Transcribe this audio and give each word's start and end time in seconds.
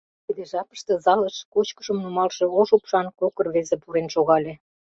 Тиде 0.25 0.43
жапыште 0.51 0.93
залыш 1.05 1.35
кочкышым 1.53 1.97
нумалше 2.03 2.45
ош 2.59 2.69
упшан 2.75 3.07
кок 3.19 3.35
рвезе 3.45 3.75
пурен 3.83 4.07
шогале. 4.13 4.53